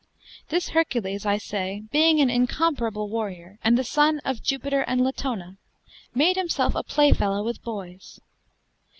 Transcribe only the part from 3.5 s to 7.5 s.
and the sonne of Jupiter and Latona, made himselfe a playfellowe